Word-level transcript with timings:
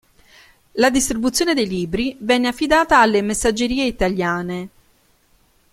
La 0.77 0.89
distribuzione 0.89 1.53
dei 1.53 1.67
libri 1.67 2.17
venne 2.21 2.47
affidata 2.47 3.01
alle 3.01 3.21
"Messaggerie 3.21 3.85
Italiane". 3.85 4.69